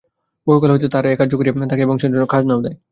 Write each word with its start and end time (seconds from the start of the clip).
বহুকাল 0.47 0.69
হইতে 0.73 0.87
তাহারা 0.87 1.07
এ 1.09 1.15
কার্য 1.19 1.33
করিয়া 1.37 1.69
থাকে 1.71 1.83
এবং 1.83 1.95
সেজন্য 2.01 2.25
খাজনাও 2.27 2.63
দেয়। 2.65 2.75